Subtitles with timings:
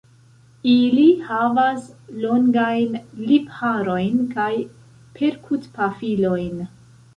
[0.69, 1.85] Ili havas
[2.23, 4.49] longajn lipharojn kaj
[5.21, 6.69] perkutpafilojn.